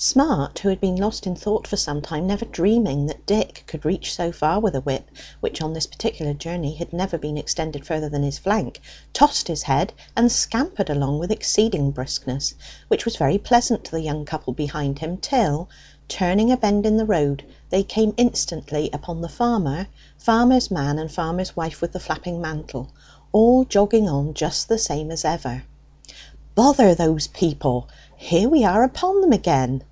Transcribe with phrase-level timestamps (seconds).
[0.00, 3.84] Smart, who had been lost in thought for some time, never dreaming that Dick could
[3.84, 7.84] reach so far with a whip which, on this particular journey, had never been extended
[7.84, 8.80] further than his flank,
[9.12, 12.54] tossed his head, and scampered along with exceeding briskness,
[12.86, 15.68] which was very pleasant to the young couple behind him till,
[16.06, 21.10] turning a bend in the road, they came instantly upon the farmer, farmer's man, and
[21.10, 22.88] farmer's wife with the flapping mantle,
[23.32, 25.64] all jogging on just the same as ever.
[26.54, 27.88] "Bother those people!
[28.16, 29.82] Here we are upon them again."